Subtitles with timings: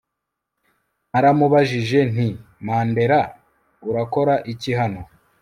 [1.11, 2.27] naramubajije nti
[2.65, 3.21] Mandela
[3.89, 5.01] urakora iki hano